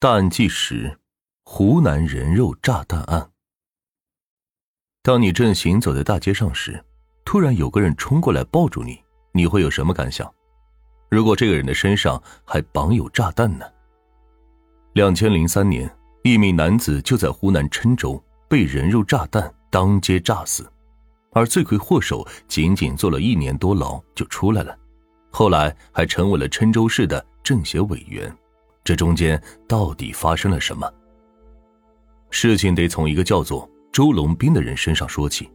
[0.00, 0.96] 大案纪实：
[1.42, 3.32] 湖南人肉炸弹案。
[5.02, 6.80] 当你正行走在大街上时，
[7.24, 10.32] 突然有个人冲过来抱住你，你会有什么感想？
[11.10, 13.66] 如果这个人的身上还绑有炸弹呢？
[14.92, 15.92] 两千零三年，
[16.22, 20.64] 一名男子就在湖南郴州被人肉炸弹当街炸死，
[21.32, 24.78] 而罪魁祸首仅仅坐了一年多牢就出来了，
[25.32, 28.32] 后来还成为了郴州市的政协委员。
[28.84, 30.90] 这中间到底发生了什么？
[32.30, 35.50] 事情得从一个叫做周龙斌的人身上说起。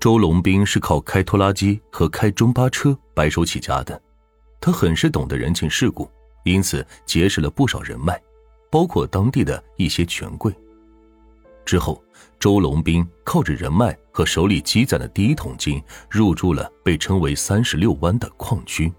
[0.00, 4.00] 周龙斌是靠开拖拉机和开中巴车白手起家的，
[4.60, 6.08] 他很是懂得人情世故，
[6.44, 8.20] 因此结识了不少人脉，
[8.70, 10.54] 包括当地的一些权贵。
[11.64, 12.00] 之后，
[12.38, 18.92] 周龙斌靠着人脉和手里积攒的第一桶金，入住了被称为“三十六湾”的矿区。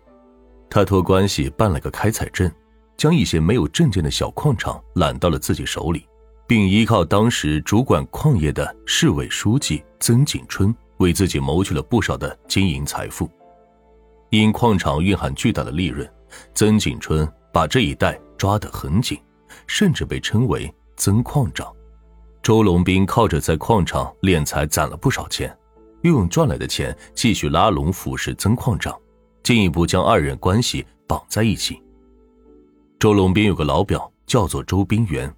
[0.69, 2.51] 他托关系办了个开采证。
[2.99, 6.05] 将一些没有证件的小矿场揽到了自己手里，
[6.45, 13.31] 并依靠当时主管矿业的市委书记曾景春，为自己谋取了不少的经营财富。
[14.31, 16.05] 因矿场蕴含巨大的利润，
[16.53, 19.17] 曾景春把这一带抓得很紧，
[19.65, 21.73] 甚至被称为“曾矿长”。
[22.43, 25.57] 周龙斌靠着在矿场敛财攒了不少钱，
[26.01, 28.93] 又用赚来的钱继续拉拢腐蚀曾矿长，
[29.41, 31.81] 进一步将二人关系绑在一起。
[32.99, 35.33] 周龙斌有个老表叫做周冰元，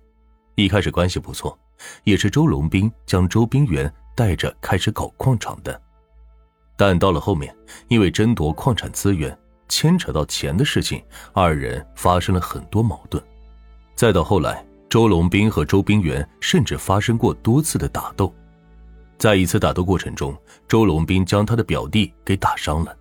[0.56, 1.56] 一开始关系不错，
[2.04, 5.80] 也是周龙斌将周冰元带着开始搞矿场的。
[6.76, 7.56] 但到了后面，
[7.88, 9.38] 因为争夺矿产资源
[9.70, 13.24] 牵扯到钱的事情，二人发生了很多矛盾。
[13.94, 18.34] 再到后来，周龙斌和周冰元甚至发生过多次的打斗。
[19.20, 20.36] 在一次打斗过程中，
[20.68, 22.98] 周龙斌将他的表弟给打伤了，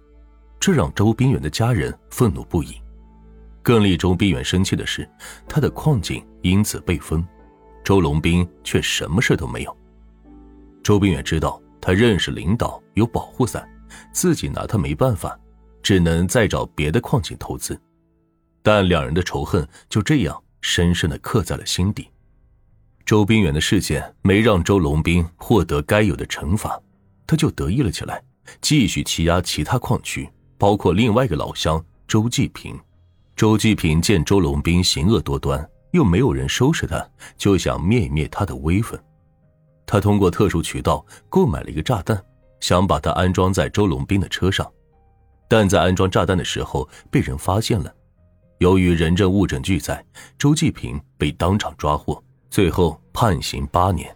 [0.60, 2.74] 这让周冰元的家人愤怒不已。
[3.62, 5.08] 更令周冰远生气的是，
[5.48, 7.26] 他的矿井因此被封，
[7.84, 9.76] 周龙斌却什么事都没有。
[10.82, 13.68] 周冰远知道他认识领导有保护伞，
[14.12, 15.38] 自己拿他没办法，
[15.82, 17.78] 只能再找别的矿井投资。
[18.62, 22.08] 但两人的仇恨就这样深深的刻在了心底。
[23.06, 26.80] 周冰远的事件没让周龙斌获得该有的惩罚，
[27.26, 28.22] 他就得意了起来，
[28.60, 30.28] 继续欺压其他矿区，
[30.58, 32.78] 包括另外一个老乡周继平。
[33.40, 37.02] 周继平见周龙斌行恶多端，又没有人收拾他，
[37.38, 39.00] 就想灭一灭他的威风。
[39.86, 42.22] 他通过特殊渠道购买了一个炸弹，
[42.60, 44.70] 想把它安装在周龙斌的车上。
[45.48, 47.90] 但在安装炸弹的时候被人发现了，
[48.58, 50.04] 由于人证物证俱在，
[50.36, 54.14] 周继平被当场抓获，最后判刑八年。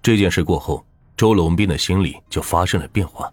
[0.00, 0.82] 这件事过后，
[1.14, 3.30] 周龙斌的心里就发生了变化，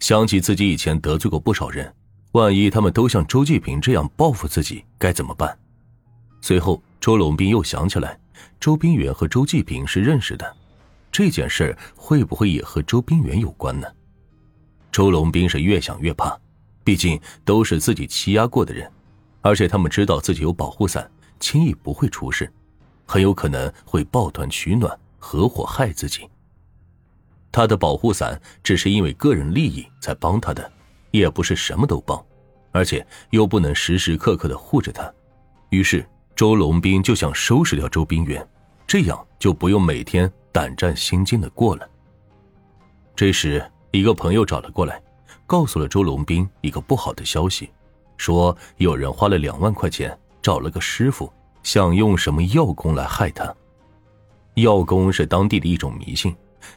[0.00, 1.90] 想起自己以前得罪过不少人。
[2.32, 5.58] 万一他们都像周继平这样报复自己，该怎么办？
[6.42, 8.18] 随后，周龙斌又想起来，
[8.60, 10.56] 周冰远和周继平是认识的，
[11.10, 13.88] 这件事会不会也和周冰远有关呢？
[14.92, 16.38] 周龙斌是越想越怕，
[16.84, 18.90] 毕竟都是自己欺压过的人，
[19.40, 21.10] 而且他们知道自己有保护伞，
[21.40, 22.52] 轻易不会出事，
[23.06, 26.28] 很有可能会抱团取暖，合伙害自己。
[27.50, 30.70] 他的保护伞只是因为个人利益才帮他的。
[31.10, 32.22] 也不是什么都帮，
[32.72, 35.12] 而且又不能时时刻刻的护着他，
[35.70, 38.46] 于是周龙斌就想收拾掉周冰原，
[38.86, 41.88] 这样就不用每天胆战心惊的过了。
[43.16, 45.02] 这时，一个朋友找了过来，
[45.46, 47.70] 告诉了周龙斌一个不好的消息，
[48.16, 51.32] 说有人花了两万块钱找了个师傅，
[51.62, 53.52] 想用什么药功来害他。
[54.54, 56.34] 药功是当地的一种迷信，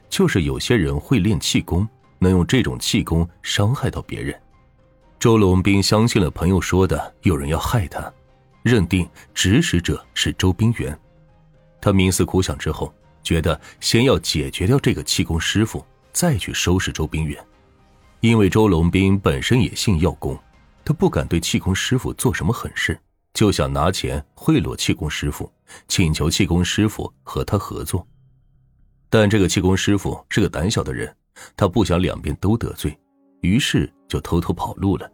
[0.10, 1.88] 就是有些人会练气功。
[2.24, 4.40] 能用这种气功伤害到别人，
[5.18, 8.14] 周龙斌相信了朋友说的有人要害他，
[8.62, 10.98] 认定指使者是周冰原。
[11.82, 12.94] 他冥思苦想之后，
[13.24, 15.84] 觉得先要解决掉这个气功师傅，
[16.14, 17.44] 再去收拾周冰原。
[18.20, 20.40] 因为周龙斌本身也信药功，
[20.86, 22.96] 他不敢对气功师傅做什么狠事，
[23.34, 25.52] 就想拿钱贿赂气功师傅，
[25.88, 28.08] 请求气功师傅和他合作。
[29.10, 31.12] 但这个气功师傅是个胆小的人。
[31.56, 32.98] 他不想两边都得罪，
[33.42, 35.10] 于是就偷偷跑路了。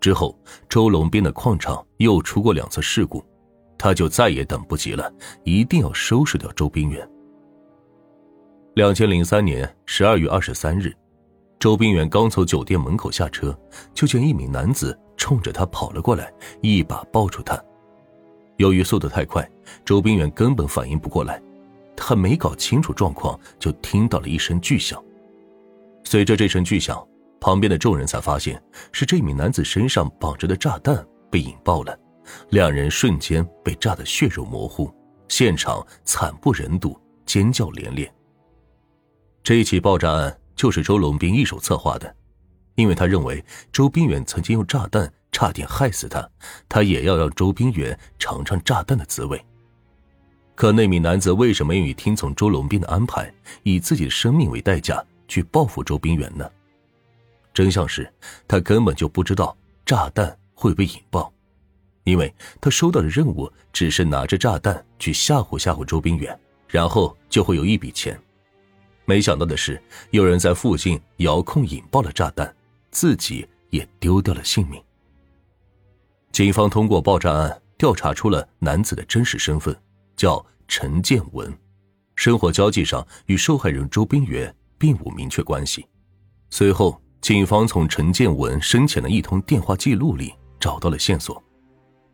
[0.00, 0.36] 之后，
[0.68, 3.24] 周龙斌的矿场又出过两次事故，
[3.78, 5.12] 他就再也等不及了，
[5.44, 7.08] 一定要收拾掉周冰远。
[8.74, 10.92] 两千零三年十二月二十三日，
[11.60, 13.56] 周冰原刚从酒店门口下车，
[13.94, 16.32] 就见一名男子冲着他跑了过来，
[16.62, 17.62] 一把抱住他。
[18.56, 19.48] 由于速度太快，
[19.84, 21.40] 周冰原根本反应不过来。
[22.04, 25.00] 他没搞清楚状况，就听到了一声巨响。
[26.02, 27.00] 随着这声巨响，
[27.40, 28.60] 旁边的众人才发现
[28.90, 31.96] 是这名男子身上绑着的炸弹被引爆了，
[32.50, 34.92] 两人瞬间被炸得血肉模糊，
[35.28, 38.12] 现场惨不忍睹，尖叫连连。
[39.44, 42.12] 这一起爆炸案就是周龙斌一手策划的，
[42.74, 46.28] 因为他认为周冰远曾经用炸弹差点害死他，
[46.68, 49.40] 他也要让周冰远尝尝炸弹的滋味。
[50.54, 53.32] 可那名男子为什么愿意听从周龙斌的安排，
[53.62, 56.48] 以自己的生命为代价去报复周冰远呢？
[57.54, 58.10] 真相是，
[58.46, 61.32] 他根本就不知道炸弹会被引爆，
[62.04, 66.38] 因为他收到的任务只是拿着炸弹去吓唬吓唬周冰远，
[66.68, 68.18] 然后就会有一笔钱。
[69.04, 72.54] 没想到的是，有人在附近遥控引爆了炸弹，
[72.90, 74.80] 自己也丢掉了性命。
[76.30, 79.76] 警方通过爆炸案调查出了男子的真实身份，
[80.16, 81.52] 叫陈建文，
[82.14, 85.86] 生活交际上与受害人周冰远并无明确关系。
[86.50, 87.00] 随后。
[87.22, 91.40] 警方从陈建文生前的一通电话记录里找到了线索，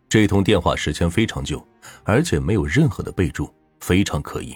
[0.06, 1.67] 这通电话时间非常久，
[2.05, 3.50] 而且没有任何的备注，
[3.81, 4.55] 非常可疑。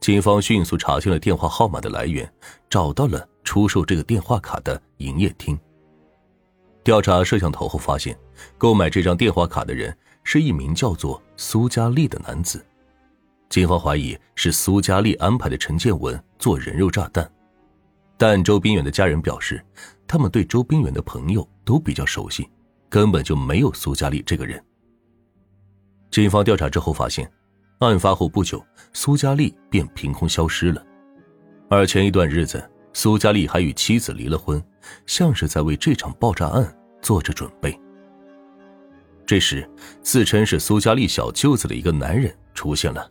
[0.00, 2.28] 警方迅速查清了电话号码的来源，
[2.68, 5.56] 找到了出售这个电话卡的营业厅。
[6.82, 8.18] 调查摄像头后发现，
[8.58, 12.64] 购买这张电话卡的人是一名叫做苏佳丽的男子。
[13.48, 17.30] 警方怀疑是苏佳丽安排的陈建文做人肉炸弹。
[18.16, 19.64] 但周冰远的家人表示，
[20.06, 22.48] 他们对周冰远的朋友都比较熟悉，
[22.88, 24.60] 根本就没有苏佳丽这个人。
[26.10, 27.30] 警方调查之后发现，
[27.80, 30.84] 案发后不久，苏佳丽便凭空消失了，
[31.68, 34.64] 而前一段日子，苏佳丽还与妻子离了婚，
[35.06, 37.78] 像是在为这场爆炸案做着准备。
[39.26, 39.68] 这时，
[40.02, 43.10] 自称是苏佳丽小舅子的一个男人出现了，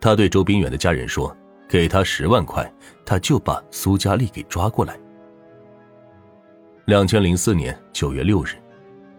[0.00, 1.36] 他对周冰远的家人说。
[1.70, 2.72] 给他十万块，
[3.04, 4.98] 他就把苏佳丽给抓过来。
[6.86, 8.52] 两千零四年九月六日，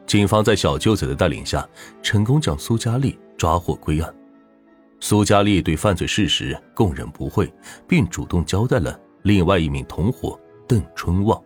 [0.07, 1.63] 警方在小舅子的带领下，
[2.01, 4.11] 成功将苏佳丽抓获归案。
[4.99, 7.53] 苏佳丽对犯罪事实供认不讳，
[7.87, 10.35] 并主动交代了另外一名同伙
[10.67, 11.39] 邓春旺。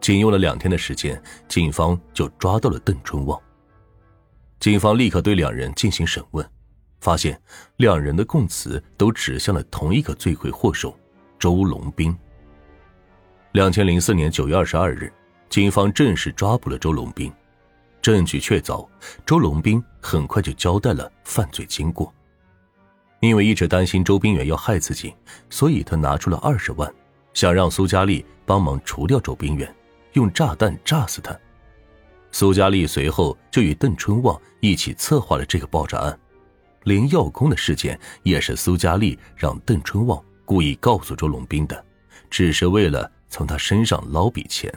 [0.00, 3.36] 仅用了两天的时间，警方就抓到了邓春旺。
[4.60, 6.48] 警方立刻对两人进行审问。
[7.00, 7.40] 发现
[7.78, 10.94] 两人的供词都指向了同一个罪魁祸首
[11.38, 12.14] 周龙斌。
[13.52, 15.10] 两千零四年九月二十二日，
[15.48, 17.32] 警方正式抓捕了周龙斌，
[18.02, 18.86] 证据确凿。
[19.24, 22.12] 周龙斌很快就交代了犯罪经过。
[23.20, 25.14] 因为一直担心周冰远要害自己，
[25.48, 26.92] 所以他拿出了二十万，
[27.32, 29.74] 想让苏佳丽帮忙除掉周冰远，
[30.12, 31.34] 用炸弹炸死他。
[32.32, 36.18] 苏佳丽随后就与邓春旺一起策划了这个爆炸案。
[36.84, 41.84] 连药工的事件也是苏佳丽让邓春旺故意告诉周龙斌的，
[42.30, 44.72] 只是为了从他身上捞笔钱。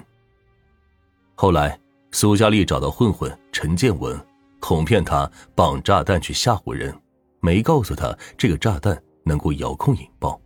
[1.36, 1.80] 后来，
[2.12, 4.20] 苏佳丽找到混混陈建文，
[4.62, 6.94] 哄骗他绑炸弹去吓唬人，
[7.40, 10.40] 没告诉他这个炸弹能够遥控引爆。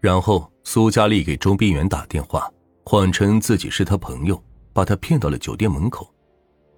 [0.00, 2.50] 然后，苏佳丽给周冰远打电话，
[2.84, 4.42] 谎称自己是他朋友，
[4.72, 6.12] 把他骗到了酒店门口，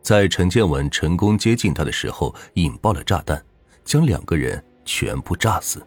[0.04, 3.44] 在陈建文成功接近他的时候，引爆了炸弹。
[3.84, 5.86] 将两个人全部炸死。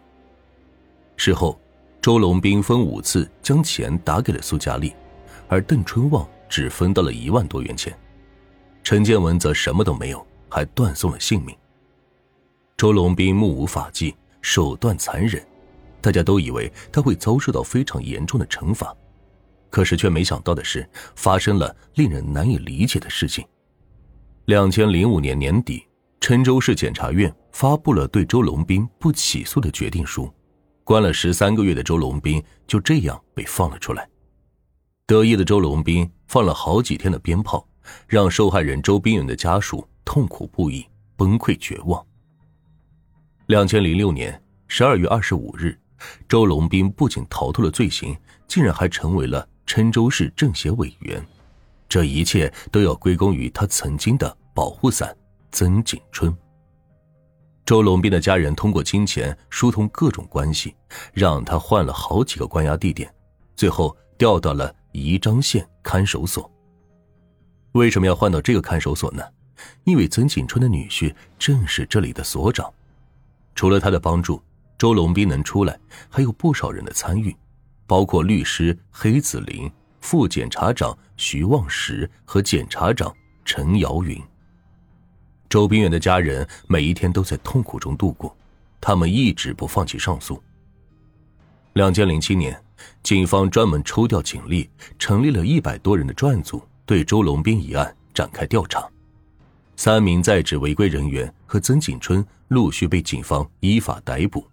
[1.15, 1.59] 事后，
[1.99, 4.93] 周龙斌分五次将钱打给了苏佳丽，
[5.47, 7.97] 而邓春旺只分到了一万多元钱，
[8.83, 11.57] 陈建文则什么都没有，还断送了性命。
[12.77, 15.43] 周龙斌目无法纪，手段残忍，
[15.99, 18.95] 大家都以为他会遭受到非常严重的惩罚，
[19.71, 23.43] 可是却没想到的是，发生了令人难以理解的事情。
[24.47, 25.85] 两千零五年年底。
[26.21, 30.33] 郴州市检察院发布了对周龙斌不起诉的决定书，
[30.85, 34.07] 关了十三个月的周龙斌就这样被放了出来。
[35.05, 37.67] 得意的周龙斌放了好几天的鞭炮，
[38.07, 40.85] 让受害人周斌远的家属痛苦不已，
[41.17, 42.01] 崩溃绝望。
[43.47, 45.77] 两千零六年十二月二十五日，
[46.29, 48.15] 周龙斌不仅逃脱了罪行，
[48.47, 51.21] 竟然还成为了郴州市政协委员。
[51.89, 55.15] 这一切都要归功于他曾经的保护伞。
[55.49, 56.35] 曾景春。
[57.65, 60.75] 周龙斌的家人通过金钱疏通各种关系，
[61.13, 63.11] 让他换了好几个关押地点，
[63.55, 66.51] 最后调到了宜章县看守所。
[67.71, 69.23] 为什么要换到这个看守所呢？
[69.85, 72.71] 因为曾景春的女婿正是这里的所长。
[73.55, 74.41] 除了他的帮助，
[74.77, 75.79] 周龙斌能出来，
[76.09, 77.35] 还有不少人的参与，
[77.87, 83.13] 包括律师黑子林、副检察长徐望石和检察长
[83.43, 84.21] 陈瑶云。
[85.49, 88.35] 周冰远的家人每一天都在痛苦中度过，
[88.81, 90.41] 他们一直不放弃上诉。
[91.73, 92.59] 两千零七年，
[93.01, 98.87] 警方专门抽调警力，成立了一百多人的专案组，对周龙斌一案展开调查。
[99.75, 104.45] 三名在职违规人员和曾景春陆续被警方依法逮捕，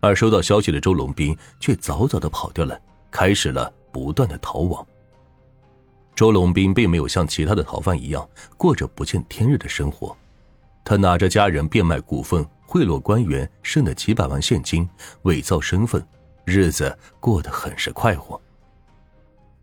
[0.00, 2.78] 而收到消息的周龙斌却早早的跑掉了，
[3.10, 4.86] 开始了不断的逃亡。
[6.14, 10.14] 周龙斌并没有像其他的逃犯一样过着不见天日的生活，
[10.84, 14.88] 他拿着家人变卖股份、贿赂官员剩的几百万现金，
[15.22, 16.06] 伪造身份，
[16.44, 18.40] 日子过得很是快活。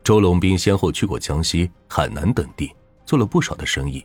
[0.03, 2.73] 周龙斌先后去过江西、海南等地，
[3.05, 4.03] 做了不少的生意。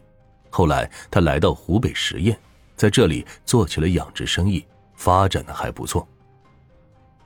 [0.50, 2.36] 后来，他来到湖北十堰，
[2.76, 4.62] 在这里做起了养殖生意，
[4.94, 6.06] 发展的还不错。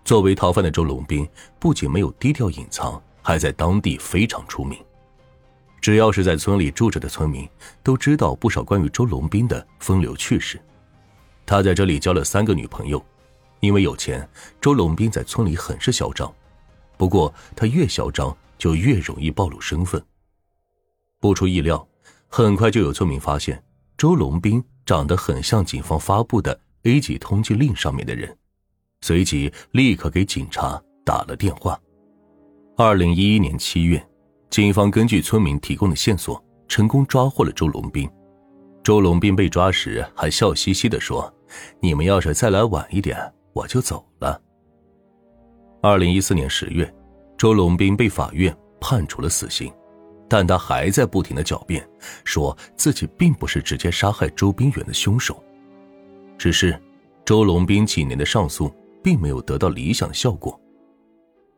[0.06, 4.78] 作为逃犯的周龙斌，不仅没有低调隐藏，还在当地非常出名。
[5.80, 7.48] 只要是在村里住着的村民，
[7.82, 10.60] 都知道不少关于周龙斌的风流趣事。
[11.44, 13.04] 他在这里交了三个女朋友，
[13.58, 14.26] 因为有钱，
[14.60, 16.32] 周龙斌在村里很是嚣张。
[16.96, 20.00] 不过，他越嚣张，就越容易暴露身份。
[21.18, 21.84] 不出意料。
[22.28, 23.60] 很快就有村民发现，
[23.98, 28.36] 周龙斌长得很像警方发布的 A 级通缉令上面的人，
[29.06, 31.78] 随即立刻给警察打了电话。
[32.76, 34.04] 二零一一年七月，
[34.50, 38.10] 警方根据村民提供的线索，成功抓获了周龙斌。
[38.82, 41.32] 周龙斌被抓时还笑嘻嘻的说
[41.78, 43.16] ：“你们要是再来晚一点，
[43.52, 44.42] 我就走了。”
[45.80, 46.92] 二零一四年十月，
[47.38, 49.72] 周龙斌被法院判处了死刑。
[50.28, 51.88] 但他还在不停的狡辩，
[52.24, 55.40] 说自己并不是直接杀害周冰远的凶手。
[56.36, 56.76] 只是，
[57.24, 58.68] 周龙斌几年的上诉
[59.02, 60.60] 并没有得到理想的效果。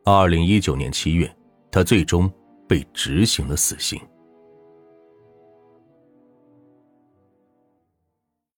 [0.05, 1.29] 二零一九年七月，
[1.71, 2.31] 他最终
[2.67, 3.99] 被执行了死刑。